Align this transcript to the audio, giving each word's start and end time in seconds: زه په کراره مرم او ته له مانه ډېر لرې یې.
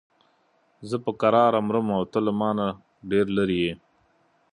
زه 0.89 0.95
په 1.05 1.11
کراره 1.21 1.59
مرم 1.67 1.87
او 1.97 2.03
ته 2.11 2.19
له 2.25 2.31
مانه 2.39 2.67
ډېر 3.09 3.25
لرې 3.37 3.57
یې. 3.65 3.73